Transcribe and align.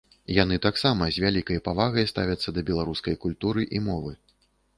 Яны 0.35 0.55
таксама 0.63 1.09
з 1.17 1.21
вялікай 1.23 1.61
павагай 1.67 2.07
ставяцца 2.13 2.49
да 2.57 2.65
беларускай 2.71 3.19
культуры 3.27 3.61
і 3.79 3.85
мовы. 3.91 4.11